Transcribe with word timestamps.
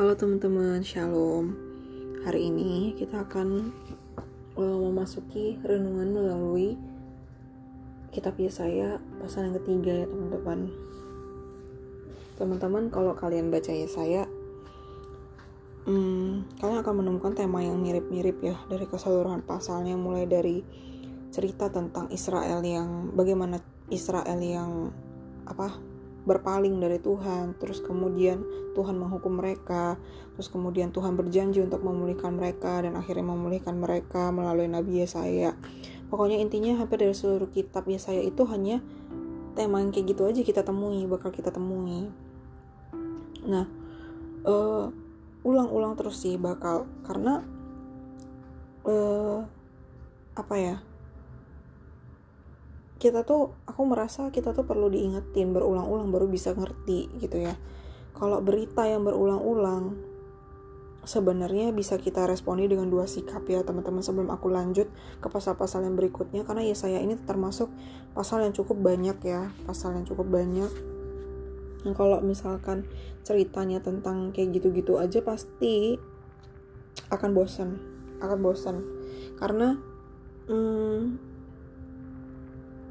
Halo 0.00 0.16
teman-teman, 0.16 0.80
shalom. 0.80 1.52
Hari 2.24 2.48
ini 2.48 2.96
kita 2.96 3.20
akan 3.20 3.68
uh, 4.56 4.78
memasuki 4.88 5.60
renungan 5.60 6.16
melalui 6.16 6.80
kitab 8.08 8.32
Yesaya 8.40 8.96
pasal 9.20 9.52
yang 9.52 9.60
ketiga 9.60 9.92
ya 10.00 10.06
teman-teman. 10.08 10.72
Teman-teman, 12.32 12.88
kalau 12.88 13.12
kalian 13.12 13.52
baca 13.52 13.68
Yesaya, 13.76 14.24
hmm, 15.84 16.48
kalian 16.64 16.80
akan 16.80 16.94
menemukan 17.04 17.36
tema 17.36 17.60
yang 17.60 17.76
mirip-mirip 17.76 18.40
ya 18.40 18.56
dari 18.72 18.88
keseluruhan 18.88 19.44
pasalnya, 19.44 20.00
mulai 20.00 20.24
dari 20.24 20.64
cerita 21.28 21.68
tentang 21.68 22.08
Israel 22.08 22.64
yang 22.64 23.12
bagaimana 23.12 23.60
Israel 23.92 24.40
yang 24.40 24.96
apa 25.44 25.89
berpaling 26.28 26.76
dari 26.80 27.00
Tuhan, 27.00 27.56
terus 27.56 27.80
kemudian 27.80 28.44
Tuhan 28.76 28.96
menghukum 29.00 29.40
mereka, 29.40 29.96
terus 30.36 30.52
kemudian 30.52 30.92
Tuhan 30.92 31.16
berjanji 31.16 31.64
untuk 31.64 31.80
memulihkan 31.80 32.36
mereka 32.36 32.84
dan 32.84 32.96
akhirnya 32.96 33.24
memulihkan 33.24 33.80
mereka 33.80 34.28
melalui 34.28 34.68
Nabi 34.68 35.00
Yesaya. 35.00 35.56
Pokoknya 36.10 36.42
intinya 36.42 36.76
hampir 36.76 37.00
dari 37.00 37.14
seluruh 37.14 37.48
kitab 37.48 37.86
Yesaya 37.86 38.20
itu 38.20 38.42
hanya 38.50 38.82
tema 39.54 39.80
yang 39.80 39.94
kayak 39.94 40.12
gitu 40.12 40.22
aja 40.26 40.40
kita 40.42 40.62
temui, 40.66 41.06
bakal 41.06 41.30
kita 41.32 41.54
temui. 41.54 42.10
Nah, 43.46 43.64
uh, 44.44 44.92
ulang-ulang 45.40 45.96
terus 45.96 46.20
sih 46.20 46.36
bakal 46.36 46.84
karena 47.08 47.40
uh, 48.84 49.40
apa 50.36 50.54
ya? 50.58 50.76
Kita 53.00 53.24
tuh 53.24 53.56
aku 53.64 53.82
merasa 53.88 54.28
kita 54.28 54.52
tuh 54.52 54.68
perlu 54.68 54.92
diingetin 54.92 55.56
berulang-ulang 55.56 56.12
baru 56.12 56.28
bisa 56.28 56.52
ngerti 56.52 57.08
gitu 57.16 57.40
ya. 57.40 57.56
Kalau 58.12 58.44
berita 58.44 58.84
yang 58.84 59.08
berulang-ulang 59.08 59.96
sebenarnya 61.08 61.72
bisa 61.72 61.96
kita 61.96 62.28
responi 62.28 62.68
dengan 62.68 62.92
dua 62.92 63.08
sikap 63.08 63.48
ya 63.48 63.64
teman-teman 63.64 64.04
sebelum 64.04 64.28
aku 64.28 64.52
lanjut 64.52 64.92
ke 65.24 65.28
pasal-pasal 65.32 65.88
yang 65.88 65.96
berikutnya. 65.96 66.44
Karena 66.44 66.60
ya 66.60 66.76
saya 66.76 67.00
ini 67.00 67.16
termasuk 67.16 67.72
pasal 68.12 68.44
yang 68.44 68.52
cukup 68.52 68.76
banyak 68.76 69.16
ya 69.24 69.48
pasal 69.64 69.96
yang 69.96 70.04
cukup 70.04 70.28
banyak. 70.28 70.68
Nah, 71.80 71.96
kalau 71.96 72.20
misalkan 72.20 72.84
ceritanya 73.24 73.80
tentang 73.80 74.36
kayak 74.36 74.60
gitu-gitu 74.60 75.00
aja 75.00 75.24
pasti 75.24 75.96
akan 77.08 77.32
bosan 77.32 77.80
akan 78.20 78.38
bosan 78.44 78.76
karena 79.40 79.80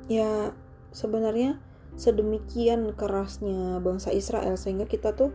ya 0.09 0.51
sebenarnya 0.91 1.61
sedemikian 1.95 2.97
kerasnya 2.97 3.77
bangsa 3.79 4.09
Israel 4.09 4.57
sehingga 4.57 4.89
kita 4.89 5.13
tuh 5.13 5.31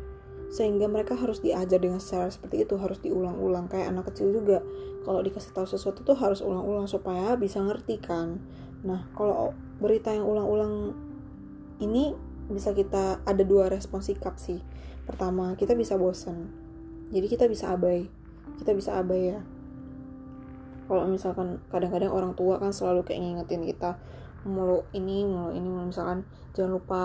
sehingga 0.50 0.86
mereka 0.86 1.19
harus 1.19 1.42
diajar 1.42 1.83
dengan 1.83 1.98
secara 1.98 2.30
seperti 2.30 2.62
itu 2.62 2.78
harus 2.78 3.02
diulang-ulang 3.02 3.67
kayak 3.67 3.91
anak 3.91 4.12
kecil 4.12 4.30
juga. 4.30 4.62
Kalau 5.02 5.20
dikasih 5.25 5.50
tahu 5.50 5.67
sesuatu 5.67 6.06
tuh 6.06 6.14
harus 6.14 6.45
ulang-ulang 6.45 6.86
supaya 6.86 7.34
bisa 7.34 7.58
ngerti 7.58 7.98
kan. 7.98 8.39
Nah 8.86 9.08
kalau 9.19 9.56
berita 9.83 10.14
yang 10.14 10.28
ulang-ulang 10.28 10.95
ini 11.83 12.14
bisa 12.47 12.70
kita 12.70 13.25
ada 13.25 13.42
dua 13.42 13.67
respon 13.72 14.05
sikap 14.05 14.39
sih. 14.39 14.62
Pertama 15.08 15.58
kita 15.58 15.75
bisa 15.75 15.98
bosan 15.98 16.64
jadi 17.14 17.27
kita 17.28 17.45
bisa 17.50 17.75
abai. 17.75 18.08
Kita 18.56 18.72
bisa 18.72 18.97
abai 18.97 19.34
ya. 19.34 19.41
Kalau 20.84 21.08
misalkan 21.08 21.61
kadang-kadang 21.72 22.12
orang 22.12 22.33
tua 22.36 22.61
kan 22.61 22.75
selalu 22.75 23.05
kayak 23.05 23.20
ngingetin 23.20 23.64
kita 23.64 23.97
mulu 24.47 24.87
ini 24.97 25.25
mulu 25.25 25.50
ini 25.53 25.67
mulu. 25.67 25.91
Misalkan 25.91 26.25
jangan 26.56 26.73
lupa 26.77 27.03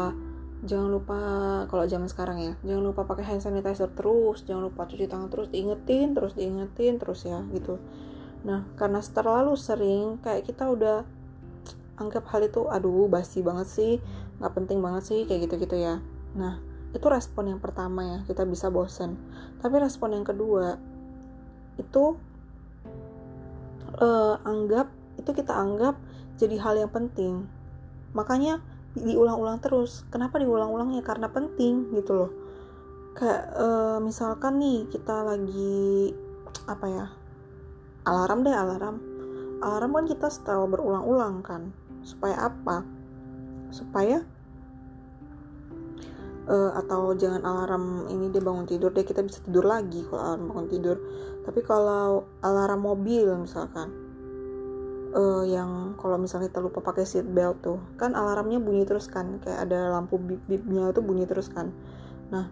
jangan 0.60 0.92
lupa 0.92 1.20
kalau 1.72 1.88
zaman 1.88 2.12
sekarang 2.12 2.38
ya 2.44 2.54
jangan 2.68 2.92
lupa 2.92 3.08
pakai 3.08 3.24
hand 3.24 3.40
sanitizer 3.40 3.88
terus 3.96 4.44
jangan 4.44 4.68
lupa 4.68 4.84
cuci 4.84 5.08
tangan 5.08 5.32
terus 5.32 5.48
diingetin 5.48 6.12
terus 6.12 6.36
diingetin 6.36 7.00
terus 7.00 7.24
ya 7.24 7.40
gitu. 7.56 7.80
Nah 8.44 8.68
karena 8.76 9.00
terlalu 9.00 9.56
sering 9.56 10.20
kayak 10.20 10.44
kita 10.44 10.68
udah 10.68 11.08
anggap 12.00 12.28
hal 12.32 12.44
itu 12.44 12.68
aduh 12.68 13.08
basi 13.08 13.40
banget 13.44 13.68
sih 13.68 13.94
nggak 14.40 14.52
penting 14.56 14.80
banget 14.84 15.04
sih 15.08 15.20
kayak 15.24 15.48
gitu 15.48 15.64
gitu 15.64 15.76
ya. 15.80 16.04
Nah 16.36 16.60
itu 16.92 17.06
respon 17.08 17.56
yang 17.56 17.62
pertama 17.64 18.04
ya 18.04 18.20
kita 18.28 18.44
bisa 18.44 18.68
bosen. 18.68 19.16
Tapi 19.64 19.80
respon 19.80 20.12
yang 20.12 20.28
kedua 20.28 20.76
itu 21.80 22.20
uh, 23.96 24.36
anggap 24.44 24.92
itu 25.16 25.32
kita 25.32 25.56
anggap 25.56 25.96
jadi 26.40 26.56
hal 26.64 26.88
yang 26.88 26.92
penting. 26.92 27.44
Makanya 28.16 28.64
diulang-ulang 28.96 29.60
terus. 29.62 30.08
Kenapa 30.10 30.40
diulang-ulangnya? 30.40 31.04
Karena 31.04 31.28
penting 31.30 31.92
gitu 31.94 32.16
loh. 32.16 32.32
Kayak 33.14 33.44
uh, 33.60 34.00
misalkan 34.00 34.64
nih 34.64 34.88
kita 34.88 35.28
lagi 35.28 36.16
apa 36.66 36.86
ya 36.88 37.06
alarm 38.08 38.48
deh 38.48 38.56
alarm. 38.56 38.96
Alarm 39.60 39.92
kan 39.92 40.06
kita 40.08 40.28
setel 40.32 40.66
berulang-ulang 40.72 41.44
kan. 41.44 41.76
Supaya 42.02 42.48
apa? 42.48 42.88
Supaya 43.76 44.24
uh, 46.48 46.72
atau 46.80 47.14
jangan 47.14 47.44
alarm 47.44 48.08
ini 48.08 48.32
dia 48.32 48.40
bangun 48.40 48.64
tidur 48.66 48.96
deh 48.96 49.04
kita 49.04 49.22
bisa 49.22 49.44
tidur 49.44 49.68
lagi 49.68 50.08
kalau 50.08 50.24
alarm 50.24 50.44
bangun 50.48 50.68
tidur. 50.72 50.98
Tapi 51.44 51.60
kalau 51.62 52.26
alarm 52.40 52.80
mobil 52.80 53.28
misalkan 53.36 54.09
uh, 55.14 55.44
yang 55.46 55.98
kalau 55.98 56.18
misalnya 56.22 56.50
kita 56.50 56.62
lupa 56.62 56.80
pakai 56.84 57.06
seat 57.06 57.26
belt 57.26 57.62
tuh 57.66 57.80
kan 57.98 58.14
alarmnya 58.14 58.62
bunyi 58.62 58.86
terus 58.86 59.10
kan 59.10 59.42
kayak 59.42 59.70
ada 59.70 59.94
lampu 59.94 60.22
bip 60.22 60.42
bipnya 60.46 60.90
itu 60.94 61.02
bunyi 61.02 61.26
terus 61.26 61.50
kan. 61.50 61.74
Nah 62.30 62.46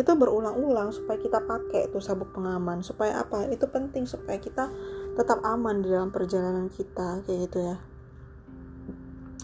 itu 0.00 0.16
berulang-ulang 0.16 0.96
supaya 0.96 1.20
kita 1.20 1.44
pakai 1.44 1.92
tuh 1.92 2.00
sabuk 2.00 2.32
pengaman. 2.32 2.80
Supaya 2.80 3.20
apa? 3.20 3.44
Itu 3.52 3.68
penting 3.68 4.08
supaya 4.08 4.40
kita 4.40 4.72
tetap 5.18 5.44
aman 5.44 5.84
di 5.84 5.92
dalam 5.92 6.08
perjalanan 6.08 6.72
kita 6.72 7.20
kayak 7.28 7.38
gitu 7.50 7.58
ya. 7.60 7.76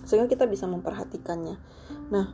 Sehingga 0.06 0.31
kita 0.31 0.48
bisa 0.48 0.64
memperhatikannya. 0.64 1.56
Nah 2.08 2.26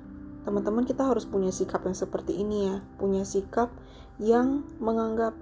teman-teman 0.43 0.87
kita 0.87 1.07
harus 1.07 1.27
punya 1.27 1.51
sikap 1.51 1.83
yang 1.83 1.99
seperti 1.99 2.39
ini 2.39 2.71
ya. 2.71 2.77
Punya 3.01 3.27
sikap 3.27 3.75
yang 4.23 4.63
menganggap 4.79 5.35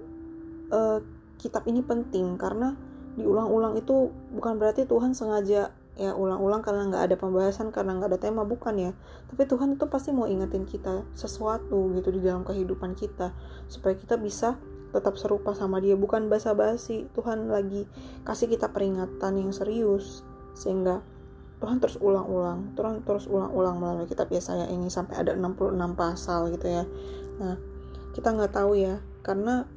uh, 0.73 1.05
kitab 1.37 1.69
ini 1.69 1.85
penting. 1.85 2.39
Karena 2.41 2.73
diulang-ulang 3.19 3.75
itu 3.79 4.11
bukan 4.31 4.55
berarti 4.61 4.87
Tuhan 4.87 5.11
sengaja 5.11 5.73
ya 5.99 6.11
ulang-ulang 6.15 6.63
karena 6.63 6.87
nggak 6.87 7.03
ada 7.11 7.15
pembahasan 7.19 7.69
karena 7.69 7.99
nggak 7.99 8.15
ada 8.15 8.19
tema 8.19 8.47
bukan 8.47 8.75
ya. 8.79 8.91
Tapi 9.27 9.43
Tuhan 9.45 9.75
itu 9.75 9.85
pasti 9.91 10.15
mau 10.15 10.25
ingetin 10.25 10.63
kita 10.63 11.03
sesuatu 11.13 11.91
gitu 11.93 12.09
di 12.09 12.23
dalam 12.23 12.47
kehidupan 12.47 12.95
kita 12.95 13.35
supaya 13.67 13.93
kita 13.93 14.15
bisa 14.15 14.55
tetap 14.91 15.15
serupa 15.19 15.51
sama 15.55 15.83
dia 15.83 15.99
bukan 15.99 16.31
basa-basi. 16.31 17.07
Tuhan 17.11 17.51
lagi 17.51 17.85
kasih 18.23 18.47
kita 18.47 18.71
peringatan 18.71 19.39
yang 19.39 19.51
serius 19.51 20.23
sehingga 20.55 21.03
Tuhan 21.61 21.77
terus 21.77 22.01
ulang-ulang 22.01 22.73
Tuhan 22.73 23.05
terus 23.05 23.29
ulang-ulang 23.29 23.77
melalui 23.77 24.09
kitab 24.09 24.33
Yesaya 24.33 24.65
ini 24.67 24.89
sampai 24.89 25.21
ada 25.21 25.37
66 25.37 25.77
pasal 25.93 26.49
gitu 26.55 26.67
ya. 26.67 26.83
Nah 27.37 27.55
kita 28.11 28.33
nggak 28.35 28.51
tahu 28.55 28.75
ya 28.79 28.99
karena 29.21 29.69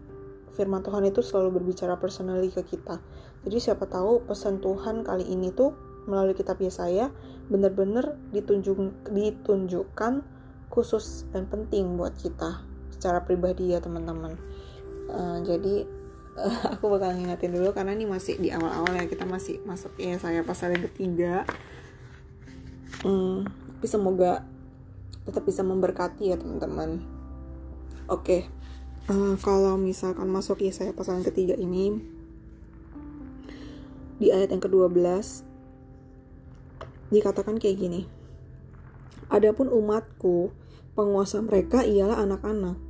firman 0.55 0.81
Tuhan 0.87 1.03
itu 1.05 1.21
selalu 1.21 1.61
berbicara 1.61 1.99
personally 1.99 2.49
ke 2.49 2.63
kita. 2.63 3.03
Jadi 3.45 3.59
siapa 3.61 3.85
tahu 3.91 4.25
pesan 4.25 4.63
Tuhan 4.63 5.05
kali 5.05 5.27
ini 5.29 5.51
tuh 5.51 5.75
melalui 6.07 6.33
kitab 6.37 6.61
Yesaya 6.61 7.11
benar-benar 7.49 8.17
ditunjuk 8.33 9.05
ditunjukkan 9.13 10.25
khusus 10.73 11.29
dan 11.35 11.45
penting 11.51 12.01
buat 12.01 12.17
kita 12.17 12.65
secara 12.95 13.21
pribadi 13.27 13.75
ya 13.75 13.83
teman-teman. 13.83 14.39
Uh, 15.11 15.39
jadi 15.45 15.85
uh, 16.41 16.61
aku 16.79 16.89
bakal 16.89 17.13
ngingetin 17.13 17.53
dulu 17.53 17.75
karena 17.75 17.93
ini 17.93 18.09
masih 18.09 18.41
di 18.41 18.49
awal-awal 18.55 18.95
ya 18.97 19.05
kita 19.05 19.29
masih 19.29 19.61
masuk 19.69 19.93
ya 20.01 20.17
saya 20.17 20.41
pasal 20.47 20.73
yang 20.73 20.85
ketiga. 20.89 21.45
Hmm, 23.05 23.45
tapi 23.45 23.87
semoga 23.91 24.41
tetap 25.29 25.45
bisa 25.45 25.61
memberkati 25.61 26.33
ya 26.33 26.37
teman-teman. 26.41 27.05
Oke. 28.09 28.54
Uh, 29.05 29.37
kalau 29.45 29.77
misalkan 29.77 30.33
masuk 30.33 30.65
ya 30.65 30.73
saya 30.73 30.97
pasal 30.97 31.21
yang 31.21 31.29
ketiga 31.29 31.53
ini. 31.61 32.01
Di 34.17 34.33
ayat 34.33 34.49
yang 34.49 34.65
ke-12 34.65 35.45
dikatakan 37.13 37.61
kayak 37.61 37.85
gini. 37.85 38.09
Adapun 39.29 39.69
umatku 39.69 40.57
penguasa 40.97 41.45
mereka 41.45 41.85
ialah 41.85 42.25
anak-anak 42.25 42.81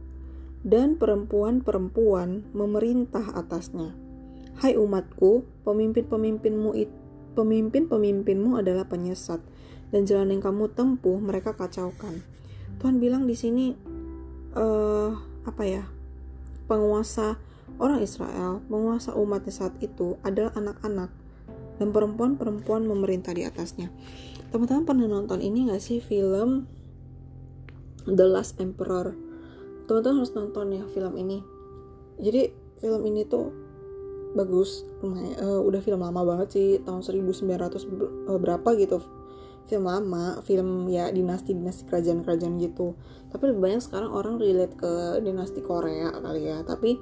dan 0.63 0.95
perempuan-perempuan 1.03 2.47
memerintah 2.55 3.35
atasnya. 3.35 3.99
Hai 4.63 4.79
umatku 4.79 5.43
pemimpin-pemimpinmu 5.67 6.79
pemimpin-pemimpinmu 7.35 8.55
adalah 8.55 8.87
penyesat 8.87 9.43
dan 9.91 10.07
jalan 10.07 10.39
yang 10.39 10.43
kamu 10.47 10.71
tempuh 10.71 11.19
mereka 11.19 11.59
kacaukan. 11.59 12.23
Tuhan 12.79 13.03
bilang 13.03 13.27
di 13.27 13.35
sini 13.35 13.75
uh, 14.55 15.11
apa 15.43 15.63
ya 15.67 15.94
penguasa 16.67 17.41
orang 17.77 18.01
Israel, 18.01 18.61
penguasa 18.69 19.17
umatnya 19.17 19.53
saat 19.53 19.75
itu 19.83 20.17
adalah 20.23 20.53
anak-anak 20.57 21.11
dan 21.83 21.89
perempuan-perempuan 21.91 22.87
memerintah 22.87 23.35
di 23.35 23.43
atasnya. 23.43 23.91
Teman-teman 24.55 24.87
pernah 24.87 25.07
nonton 25.11 25.43
ini 25.43 25.67
gak 25.67 25.83
sih 25.83 25.99
film 25.99 26.71
The 28.07 28.27
Last 28.29 28.63
Emperor? 28.63 29.25
teman-teman 29.85 30.25
harus 30.25 30.33
nonton 30.33 30.67
ya 30.73 30.85
film 30.89 31.15
ini 31.21 31.45
jadi 32.17 32.53
film 32.81 33.05
ini 33.05 33.29
tuh 33.29 33.53
bagus 34.35 34.83
uh, 35.05 35.61
udah 35.63 35.81
film 35.85 36.03
lama 36.03 36.25
banget 36.27 36.49
sih 36.51 36.69
tahun 36.83 37.05
1900 37.05 37.45
uh, 38.27 38.39
berapa 38.41 38.69
gitu 38.81 38.99
film 39.65 39.89
lama 39.89 40.45
film 40.45 40.87
ya 40.93 41.09
dinasti 41.09 41.57
dinasti 41.57 41.89
kerajaan 41.89 42.21
kerajaan 42.21 42.61
gitu. 42.61 42.97
Tapi 43.33 43.51
lebih 43.51 43.61
banyak 43.65 43.83
sekarang 43.83 44.13
orang 44.13 44.37
relate 44.37 44.77
ke 44.77 45.19
dinasti 45.25 45.65
Korea 45.65 46.13
kali 46.13 46.43
ya. 46.45 46.61
Tapi 46.63 47.01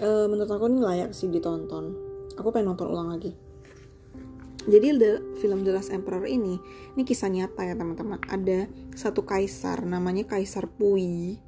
uh, 0.00 0.26
menurut 0.30 0.50
aku 0.50 0.70
ini 0.70 0.80
layak 0.80 1.10
sih 1.12 1.28
ditonton. 1.28 1.94
Aku 2.38 2.54
pengen 2.54 2.72
nonton 2.72 2.88
ulang 2.88 3.12
lagi. 3.12 3.34
Jadi 4.62 4.94
the, 4.94 5.10
film 5.42 5.66
The 5.66 5.74
Last 5.74 5.90
Emperor 5.90 6.22
ini 6.22 6.54
ini 6.94 7.02
kisah 7.02 7.26
nyata 7.26 7.66
ya 7.66 7.74
teman-teman. 7.74 8.22
Ada 8.30 8.70
satu 8.94 9.26
kaisar 9.26 9.82
namanya 9.82 10.22
Kaisar 10.22 10.70
Puyi. 10.70 11.42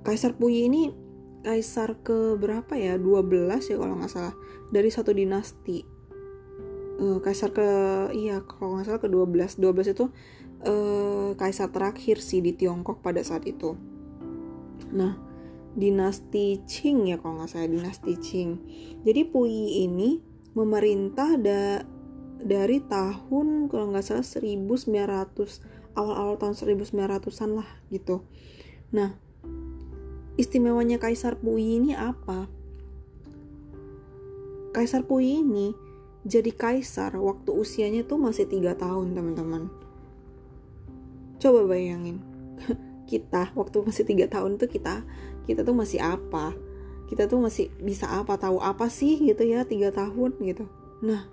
Kaisar 0.00 0.32
Puyi 0.32 0.64
ini 0.72 0.88
kaisar 1.44 2.00
ke 2.00 2.40
berapa 2.40 2.72
ya 2.72 2.96
12 2.96 3.68
ya 3.68 3.76
kalau 3.76 4.00
nggak 4.00 4.12
salah. 4.12 4.32
Dari 4.72 4.88
satu 4.88 5.12
dinasti 5.12 5.93
uh, 7.00 7.18
kaisar 7.22 7.50
ke 7.50 7.66
iya 8.14 8.42
kalau 8.44 8.78
nggak 8.78 8.86
salah 8.86 9.00
ke 9.02 9.08
12 9.08 9.58
12 9.58 9.94
itu 9.94 10.04
uh, 10.66 11.30
kaisar 11.38 11.70
terakhir 11.70 12.20
sih 12.20 12.42
di 12.44 12.54
Tiongkok 12.54 13.00
pada 13.02 13.22
saat 13.22 13.46
itu 13.46 13.78
nah 14.94 15.18
dinasti 15.74 16.62
Qing 16.70 17.10
ya 17.10 17.18
kalau 17.18 17.42
nggak 17.42 17.50
salah 17.50 17.70
dinasti 17.70 18.14
Qing 18.18 18.50
jadi 19.02 19.26
Puyi 19.26 19.86
ini 19.86 20.22
memerintah 20.54 21.34
da 21.34 21.82
dari 22.44 22.78
tahun 22.84 23.66
kalau 23.72 23.90
nggak 23.90 24.04
salah 24.04 24.22
1900 24.22 25.74
awal-awal 25.94 26.36
tahun 26.36 26.54
1900-an 26.58 27.50
lah 27.54 27.68
gitu. 27.88 28.26
Nah, 28.90 29.14
istimewanya 30.34 30.98
Kaisar 30.98 31.38
Puyi 31.38 31.78
ini 31.78 31.94
apa? 31.94 32.50
Kaisar 34.74 35.06
Puyi 35.06 35.42
ini 35.42 35.70
jadi 36.24 36.50
kaisar 36.56 37.12
waktu 37.16 37.52
usianya 37.52 38.04
tuh 38.08 38.16
masih 38.16 38.48
tiga 38.48 38.72
tahun 38.74 39.12
teman-teman. 39.12 39.68
Coba 41.40 41.68
bayangin, 41.68 42.24
kita 43.10 43.52
waktu 43.52 43.84
masih 43.84 44.04
tiga 44.08 44.26
tahun 44.28 44.56
tuh 44.56 44.68
kita 44.68 45.04
kita 45.44 45.60
tuh 45.60 45.76
masih 45.76 46.00
apa? 46.00 46.56
kita 47.08 47.28
tuh 47.28 47.40
masih 47.40 47.68
bisa 47.80 48.08
apa 48.08 48.40
tahu 48.40 48.60
apa 48.60 48.88
sih 48.88 49.20
gitu 49.20 49.44
ya 49.44 49.64
tiga 49.68 49.92
tahun 49.92 50.34
gitu 50.40 50.64
nah 51.04 51.28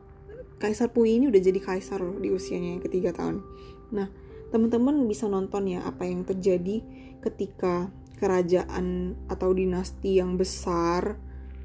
Kaisar 0.62 0.94
Pui 0.94 1.18
ini 1.18 1.26
udah 1.26 1.42
jadi 1.42 1.58
kaisar 1.58 2.06
loh 2.06 2.22
di 2.22 2.30
usianya 2.30 2.78
yang 2.78 2.84
ketiga 2.84 3.16
tahun 3.16 3.42
nah 3.90 4.12
teman-teman 4.52 5.08
bisa 5.08 5.32
nonton 5.32 5.72
ya 5.72 5.82
apa 5.82 6.06
yang 6.06 6.28
terjadi 6.28 6.84
ketika 7.24 7.90
kerajaan 8.20 9.18
atau 9.32 9.50
dinasti 9.56 10.22
yang 10.22 10.38
besar 10.38 11.18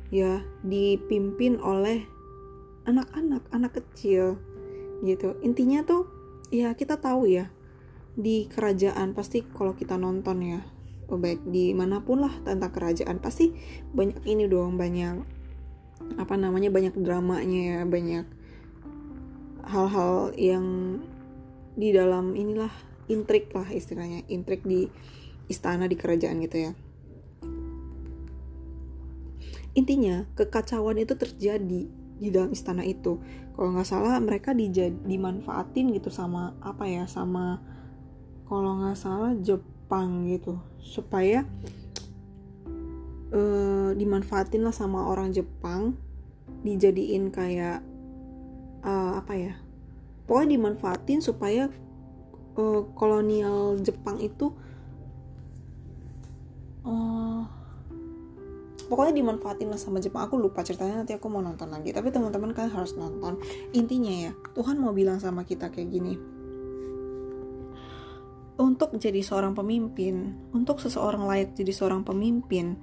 ya 0.09 0.41
dipimpin 0.65 1.61
oleh 1.61 2.07
anak-anak 2.87 3.43
anak 3.51 3.73
kecil 3.77 4.39
gitu. 5.05 5.37
Intinya 5.43 5.83
tuh 5.83 6.09
ya 6.49 6.73
kita 6.73 6.97
tahu 6.97 7.27
ya 7.27 7.51
di 8.17 8.49
kerajaan 8.49 9.13
pasti 9.13 9.45
kalau 9.45 9.77
kita 9.77 10.01
nonton 10.01 10.41
ya 10.41 10.61
baik 11.07 11.47
mana 11.77 12.03
pun 12.03 12.25
lah 12.25 12.35
tentang 12.43 12.73
kerajaan 12.75 13.23
pasti 13.23 13.55
banyak 13.95 14.27
ini 14.27 14.51
dong 14.51 14.75
banyak 14.75 15.23
apa 16.19 16.35
namanya 16.35 16.73
banyak 16.73 16.99
dramanya 16.99 17.63
ya 17.63 17.81
banyak 17.87 18.27
hal-hal 19.67 20.35
yang 20.35 20.99
di 21.77 21.93
dalam 21.95 22.35
inilah 22.35 22.73
intrik 23.07 23.55
lah 23.55 23.69
istilahnya 23.71 24.27
intrik 24.27 24.67
di 24.67 24.91
istana 25.47 25.87
di 25.87 25.95
kerajaan 25.95 26.43
gitu 26.43 26.71
ya. 26.71 26.73
Intinya 29.77 30.25
kekacauan 30.35 30.97
itu 30.97 31.15
terjadi 31.15 32.06
di 32.17 32.29
dalam 32.33 32.53
istana 32.53 32.83
itu. 32.83 33.21
Kalau 33.57 33.73
nggak 33.73 33.89
salah 33.89 34.17
mereka 34.21 34.53
dijad, 34.53 34.93
dimanfaatin 35.05 35.93
gitu 35.97 36.13
sama 36.13 36.57
apa 36.61 36.85
ya 36.89 37.05
sama 37.09 37.61
kalau 38.49 38.81
nggak 38.81 38.99
salah 38.99 39.33
Jepang 39.41 40.29
gitu. 40.29 40.61
Supaya 40.81 41.45
uh, 43.33 43.91
dimanfaatin 43.97 44.65
lah 44.65 44.75
sama 44.75 45.09
orang 45.09 45.33
Jepang. 45.33 45.97
Dijadiin 46.67 47.31
kayak 47.31 47.83
uh, 48.87 49.19
apa 49.19 49.35
ya 49.35 49.55
pokoknya 50.27 50.59
dimanfaatin 50.59 51.23
supaya 51.23 51.71
uh, 52.59 52.83
kolonial 52.95 53.79
Jepang 53.83 54.19
itu 54.23 54.55
uh, 56.87 57.43
pokoknya 58.87 59.19
dimanfaatin 59.19 59.69
lah 59.71 59.79
sama 59.79 59.99
Jepang 59.99 60.27
aku 60.27 60.39
lupa 60.39 60.63
ceritanya 60.63 61.03
nanti 61.03 61.15
aku 61.15 61.27
mau 61.27 61.43
nonton 61.43 61.71
lagi 61.71 61.91
tapi 61.91 62.11
teman-teman 62.15 62.55
kan 62.55 62.71
harus 62.71 62.95
nonton 62.95 63.39
intinya 63.75 64.31
ya 64.31 64.33
Tuhan 64.55 64.79
mau 64.79 64.95
bilang 64.95 65.19
sama 65.19 65.43
kita 65.43 65.71
kayak 65.71 65.91
gini 65.91 66.37
untuk 68.57 68.97
jadi 68.97 69.21
seorang 69.21 69.53
pemimpin, 69.53 70.33
untuk 70.57 70.81
seseorang 70.81 71.29
layak 71.29 71.53
jadi 71.53 71.73
seorang 71.77 72.09
pemimpin, 72.09 72.81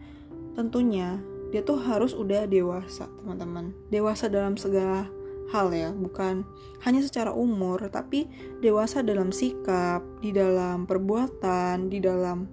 tentunya 0.54 1.18
dia 1.50 1.66
tuh 1.66 1.82
harus 1.82 2.14
udah 2.14 2.46
dewasa, 2.46 3.10
teman-teman. 3.22 3.74
Dewasa 3.90 4.30
dalam 4.30 4.54
segala 4.58 5.10
hal 5.50 5.74
ya, 5.74 5.90
bukan 5.90 6.46
hanya 6.86 7.02
secara 7.02 7.34
umur, 7.34 7.90
tapi 7.90 8.30
dewasa 8.62 9.02
dalam 9.02 9.34
sikap, 9.34 10.06
di 10.22 10.30
dalam 10.30 10.86
perbuatan, 10.86 11.90
di 11.90 11.98
dalam 11.98 12.46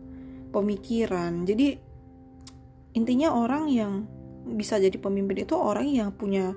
pemikiran. 0.52 1.44
Jadi 1.44 1.89
intinya 2.96 3.30
orang 3.34 3.70
yang 3.70 3.92
bisa 4.56 4.80
jadi 4.80 4.96
pemimpin 4.98 5.46
itu 5.46 5.54
orang 5.54 5.86
yang 5.86 6.10
punya 6.10 6.56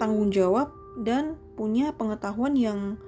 tanggung 0.00 0.34
jawab 0.34 0.74
dan 0.98 1.38
punya 1.54 1.94
pengetahuan 1.94 2.58
yang 2.58 2.98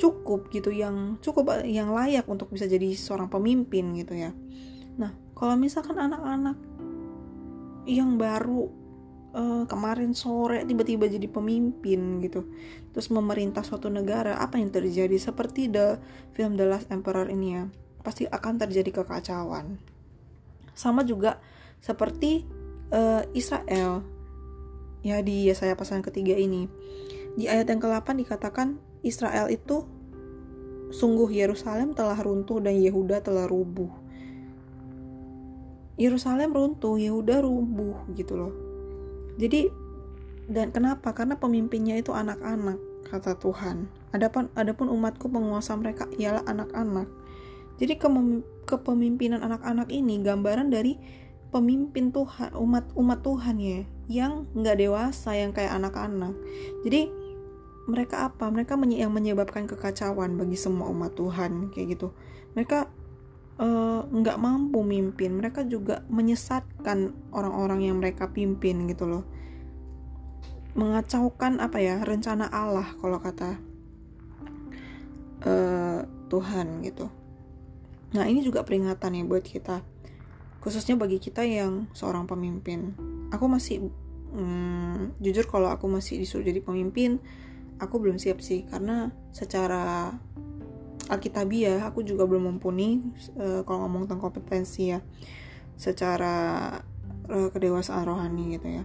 cukup 0.00 0.50
gitu 0.50 0.74
yang 0.74 1.20
cukup 1.20 1.64
yang 1.64 1.92
layak 1.92 2.26
untuk 2.26 2.50
bisa 2.50 2.66
jadi 2.66 2.92
seorang 2.96 3.30
pemimpin 3.30 3.94
gitu 3.94 4.16
ya. 4.16 4.30
Nah 4.98 5.12
kalau 5.36 5.54
misalkan 5.54 6.00
anak-anak 6.00 6.56
yang 7.84 8.16
baru 8.16 8.72
uh, 9.36 9.64
kemarin 9.68 10.16
sore 10.16 10.64
tiba-tiba 10.64 11.06
jadi 11.06 11.28
pemimpin 11.28 12.24
gitu 12.24 12.48
terus 12.96 13.12
memerintah 13.12 13.60
suatu 13.60 13.92
negara 13.92 14.40
apa 14.40 14.56
yang 14.58 14.72
terjadi? 14.72 15.14
Seperti 15.20 15.68
the 15.68 16.00
film 16.32 16.56
The 16.56 16.66
Last 16.66 16.88
Emperor 16.90 17.28
ini 17.28 17.48
ya 17.60 17.64
pasti 18.04 18.28
akan 18.28 18.60
terjadi 18.60 19.00
kekacauan 19.00 19.93
sama 20.74 21.06
juga 21.06 21.38
seperti 21.80 22.44
uh, 22.90 23.22
Israel 23.32 24.02
ya 25.04 25.20
di 25.20 25.48
Yesaya 25.48 25.78
pasal 25.78 26.02
ketiga 26.02 26.34
ini 26.34 26.66
di 27.34 27.50
ayat 27.50 27.66
yang 27.66 27.82
ke-8 27.82 28.14
dikatakan 28.24 28.78
Israel 29.02 29.50
itu 29.50 29.84
sungguh 30.94 31.26
Yerusalem 31.34 31.90
telah 31.92 32.14
runtuh 32.14 32.62
dan 32.62 32.78
Yehuda 32.78 33.18
telah 33.18 33.50
rubuh. 33.50 33.90
Yerusalem 35.98 36.54
runtuh, 36.54 36.94
Yehuda 36.94 37.42
rubuh 37.42 38.06
gitu 38.14 38.38
loh. 38.38 38.54
Jadi 39.38 39.70
dan 40.46 40.70
kenapa? 40.70 41.10
Karena 41.10 41.34
pemimpinnya 41.34 41.98
itu 41.98 42.14
anak-anak, 42.14 42.78
kata 43.10 43.34
Tuhan. 43.42 43.90
Adapun 44.14 44.50
adapun 44.54 44.86
umatku 44.90 45.26
penguasa 45.26 45.74
mereka 45.74 46.06
ialah 46.14 46.46
anak-anak. 46.46 47.10
Jadi 47.74 47.98
kepemimpinan 48.64 49.42
anak-anak 49.42 49.90
ini 49.90 50.22
gambaran 50.22 50.70
dari 50.70 50.94
pemimpin 51.50 52.10
Tuhan, 52.10 52.54
umat 52.54 52.90
umat 52.98 53.22
Tuhan 53.22 53.56
ya, 53.58 53.82
yang 54.10 54.46
nggak 54.54 54.78
dewasa, 54.78 55.34
yang 55.34 55.50
kayak 55.50 55.74
anak-anak. 55.74 56.34
Jadi 56.82 57.10
mereka 57.86 58.30
apa? 58.30 58.48
Mereka 58.48 58.74
yang 58.78 59.12
menyebabkan 59.12 59.68
kekacauan 59.68 60.34
bagi 60.34 60.58
semua 60.58 60.90
umat 60.90 61.14
Tuhan 61.14 61.70
kayak 61.74 61.98
gitu. 61.98 62.10
Mereka 62.58 62.90
eh, 63.60 64.00
nggak 64.06 64.38
uh, 64.38 64.42
mampu 64.42 64.80
mimpin. 64.82 65.38
Mereka 65.38 65.66
juga 65.68 66.02
menyesatkan 66.08 67.12
orang-orang 67.34 67.86
yang 67.90 67.96
mereka 68.00 68.30
pimpin 68.30 68.90
gitu 68.90 69.06
loh. 69.06 69.24
Mengacaukan 70.74 71.62
apa 71.62 71.78
ya? 71.78 72.02
Rencana 72.02 72.50
Allah 72.50 72.88
kalau 72.98 73.18
kata 73.22 73.74
uh, 75.46 76.00
Tuhan 76.32 76.82
gitu 76.82 77.23
nah 78.14 78.24
ini 78.30 78.40
juga 78.46 78.62
peringatan 78.62 79.18
ya 79.18 79.24
buat 79.26 79.42
kita. 79.42 79.82
Khususnya 80.62 80.96
bagi 80.96 81.20
kita 81.20 81.44
yang 81.44 81.90
seorang 81.92 82.24
pemimpin. 82.24 82.94
Aku 83.34 83.50
masih 83.50 83.90
hmm, 84.32 85.18
jujur 85.20 85.44
kalau 85.50 85.68
aku 85.68 85.90
masih 85.90 86.16
disuruh 86.22 86.46
jadi 86.46 86.62
pemimpin 86.64 87.20
aku 87.82 88.00
belum 88.00 88.16
siap 88.16 88.40
sih. 88.40 88.64
Karena 88.70 89.12
secara 89.34 90.14
alkitabiah 91.10 91.84
aku 91.84 92.00
juga 92.00 92.24
belum 92.24 92.48
mumpuni 92.48 93.04
uh, 93.36 93.60
kalau 93.66 93.84
ngomong 93.84 94.08
tentang 94.08 94.22
kompetensi 94.24 94.94
ya. 94.94 95.04
Secara 95.74 96.78
uh, 97.28 97.48
kedewasaan 97.50 98.06
rohani 98.08 98.56
gitu 98.56 98.68
ya. 98.80 98.84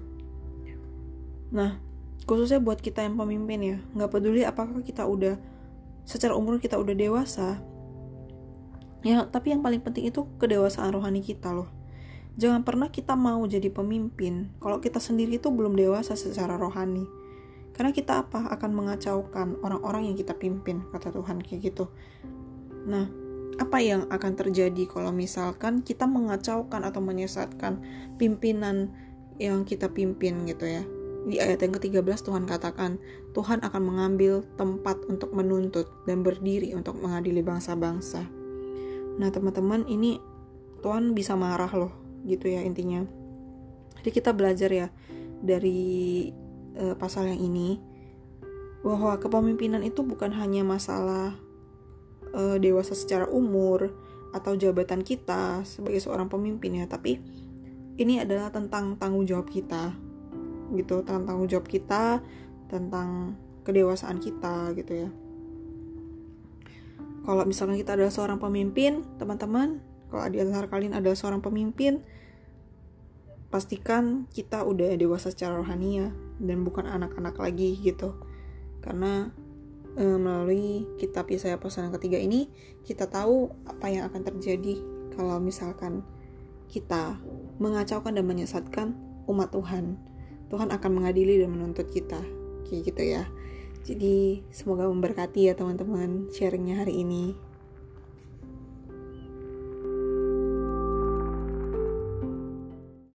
Nah 1.53 1.79
khususnya 2.29 2.61
buat 2.61 2.77
kita 2.77 3.01
yang 3.01 3.17
pemimpin 3.17 3.59
ya 3.63 3.77
nggak 3.97 4.11
peduli 4.13 4.45
apakah 4.45 4.85
kita 4.85 5.01
udah 5.01 5.41
secara 6.05 6.37
umur 6.37 6.61
kita 6.61 6.77
udah 6.77 6.93
dewasa 6.93 7.57
ya 9.05 9.23
tapi 9.27 9.55
yang 9.55 9.63
paling 9.63 9.79
penting 9.79 10.11
itu 10.11 10.27
kedewasaan 10.37 10.91
rohani 10.91 11.23
kita 11.23 11.51
loh. 11.55 11.69
Jangan 12.39 12.63
pernah 12.63 12.87
kita 12.87 13.19
mau 13.19 13.43
jadi 13.43 13.67
pemimpin 13.67 14.47
kalau 14.63 14.79
kita 14.79 15.03
sendiri 15.03 15.39
itu 15.39 15.51
belum 15.51 15.75
dewasa 15.75 16.15
secara 16.15 16.55
rohani. 16.55 17.03
Karena 17.75 17.91
kita 17.95 18.27
apa? 18.27 18.47
Akan 18.51 18.75
mengacaukan 18.75 19.59
orang-orang 19.63 20.11
yang 20.11 20.15
kita 20.15 20.35
pimpin 20.35 20.83
kata 20.91 21.11
Tuhan 21.15 21.43
kayak 21.43 21.71
gitu. 21.71 21.91
Nah 22.87 23.07
apa 23.59 23.83
yang 23.83 24.07
akan 24.07 24.39
terjadi 24.39 24.87
kalau 24.87 25.11
misalkan 25.11 25.83
kita 25.83 26.07
mengacaukan 26.07 26.87
atau 26.87 27.03
menyesatkan 27.03 27.83
pimpinan 28.15 28.87
yang 29.35 29.67
kita 29.67 29.91
pimpin 29.91 30.47
gitu 30.47 30.63
ya? 30.63 30.83
Di 31.27 31.43
ayat 31.43 31.59
yang 31.59 31.75
ke-13 31.75 32.23
Tuhan 32.23 32.47
katakan, 32.47 32.95
Tuhan 33.35 33.59
akan 33.59 33.81
mengambil 33.83 34.47
tempat 34.55 35.03
untuk 35.11 35.35
menuntut 35.35 35.91
dan 36.07 36.23
berdiri 36.23 36.71
untuk 36.71 36.95
mengadili 37.03 37.43
bangsa-bangsa. 37.43 38.38
Nah, 39.17 39.33
teman-teman, 39.33 39.87
ini 39.89 40.21
Tuhan 40.85 41.17
bisa 41.17 41.33
marah 41.33 41.71
loh, 41.73 41.91
gitu 42.27 42.51
ya 42.51 42.61
intinya. 42.61 43.01
Jadi 43.99 44.09
kita 44.13 44.31
belajar 44.35 44.69
ya 44.69 44.87
dari 45.41 46.29
uh, 46.77 46.95
pasal 46.95 47.31
yang 47.33 47.41
ini 47.41 47.79
bahwa 48.79 49.19
kepemimpinan 49.19 49.83
itu 49.83 50.05
bukan 50.05 50.31
hanya 50.37 50.63
masalah 50.63 51.35
uh, 52.31 52.55
dewasa 52.61 52.95
secara 52.95 53.27
umur 53.27 53.91
atau 54.31 54.55
jabatan 54.55 55.03
kita 55.03 55.65
sebagai 55.65 55.99
seorang 55.99 56.29
pemimpin 56.29 56.79
ya, 56.79 56.85
tapi 56.87 57.19
ini 57.99 58.23
adalah 58.23 58.47
tentang 58.47 58.95
tanggung 58.95 59.27
jawab 59.27 59.51
kita 59.51 59.91
gitu 60.71 61.03
tentang 61.03 61.25
tanggung 61.27 61.49
jawab 61.49 61.67
kita 61.67 62.23
tentang 62.69 63.35
kedewasaan 63.65 64.21
kita 64.21 64.71
gitu 64.77 65.05
ya 65.05 65.09
kalau 67.23 67.43
misalkan 67.43 67.77
kita 67.79 67.95
adalah 67.95 68.13
seorang 68.13 68.39
pemimpin 68.39 69.03
teman-teman 69.17 69.83
kalau 70.09 70.25
di 70.29 70.41
antara 70.41 70.65
kalian 70.65 70.97
adalah 70.97 71.13
seorang 71.13 71.39
pemimpin 71.39 72.01
pastikan 73.49 74.29
kita 74.29 74.61
udah 74.61 74.93
dewasa 74.97 75.33
secara 75.33 75.57
rohani 75.57 76.05
ya 76.05 76.09
dan 76.37 76.61
bukan 76.61 76.85
anak-anak 76.85 77.33
lagi 77.37 77.77
gitu. 77.81 78.13
Karena 78.81 79.33
e, 79.97 80.05
melalui 80.05 80.85
kitab 81.01 81.29
Yesaya 81.29 81.57
pasal 81.57 81.89
yang 81.89 81.95
ketiga 81.97 82.21
ini 82.21 82.49
kita 82.85 83.09
tahu 83.09 83.49
apa 83.65 83.89
yang 83.89 84.05
akan 84.09 84.21
terjadi 84.21 84.81
kalau 85.17 85.41
misalkan 85.41 86.05
kita 86.69 87.17
mengacaukan 87.57 88.13
dan 88.13 88.25
menyesatkan 88.25 88.87
umat 89.25 89.49
Tuhan. 89.49 89.97
Tuhan 90.49 90.69
akan 90.73 90.91
mengadili 90.93 91.41
dan 91.41 91.53
menuntut 91.53 91.89
kita. 91.89 92.21
Kayak 92.69 92.81
gitu 92.93 93.03
ya 93.17 93.23
jadi 93.83 94.43
semoga 94.51 94.85
memberkati 94.87 95.49
ya 95.49 95.53
teman-teman 95.55 96.29
sharingnya 96.31 96.83
hari 96.83 97.03
ini 97.03 97.33